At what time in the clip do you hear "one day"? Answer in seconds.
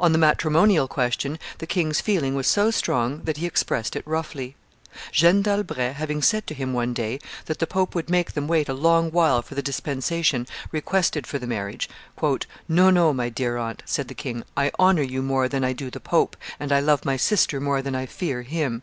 6.72-7.20